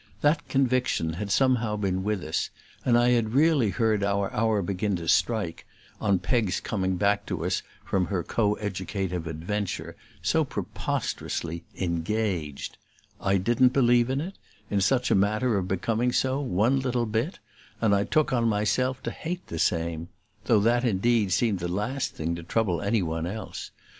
That 0.21 0.47
conviction 0.49 1.13
had 1.13 1.29
somehow 1.29 1.75
been 1.75 2.03
with 2.03 2.23
us, 2.23 2.49
and 2.83 2.97
I 2.97 3.09
had 3.09 3.35
really 3.35 3.69
heard 3.69 4.03
our 4.03 4.33
hour 4.33 4.63
begin 4.63 4.95
to 4.95 5.07
strike 5.07 5.63
on 5.99 6.17
Peg's 6.17 6.59
coming 6.59 6.95
back 6.97 7.27
to 7.27 7.45
us 7.45 7.61
from 7.85 8.07
her 8.07 8.23
co 8.23 8.55
educative 8.55 9.27
adventure 9.27 9.95
so 10.23 10.43
preposterously 10.43 11.65
"engaged." 11.77 12.77
I 13.19 13.37
didn't 13.37 13.73
believe 13.73 14.09
in 14.09 14.21
it, 14.21 14.39
in 14.71 14.81
such 14.81 15.11
a 15.11 15.13
manner 15.13 15.55
of 15.55 15.67
becoming 15.67 16.11
so, 16.11 16.39
one 16.41 16.79
little 16.79 17.05
bit, 17.05 17.37
and 17.79 17.93
I 17.93 18.03
took 18.03 18.33
on 18.33 18.45
myself 18.47 19.03
to 19.03 19.11
hate 19.11 19.45
the 19.45 19.59
same; 19.59 20.07
though 20.45 20.61
that 20.61 20.83
indeed 20.83 21.31
seemed 21.31 21.59
the 21.59 21.67
last 21.67 22.15
thing 22.15 22.33
to 22.37 22.41
trouble 22.41 22.81
any 22.81 23.03
one 23.03 23.27
else. 23.27 23.69